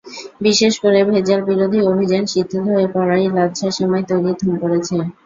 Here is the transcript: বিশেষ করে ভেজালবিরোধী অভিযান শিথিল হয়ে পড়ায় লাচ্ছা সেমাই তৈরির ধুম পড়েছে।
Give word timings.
বিশেষ 0.41 0.73
করে 0.83 0.99
ভেজালবিরোধী 1.09 1.79
অভিযান 1.91 2.23
শিথিল 2.31 2.63
হয়ে 2.67 2.87
পড়ায় 2.95 3.27
লাচ্ছা 3.35 3.67
সেমাই 3.75 4.03
তৈরির 4.09 4.35
ধুম 4.39 4.53
পড়েছে। 4.61 4.95